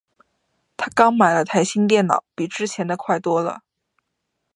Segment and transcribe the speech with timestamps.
[0.77, 3.61] 她刚买了台新电脑，比之前的快多了。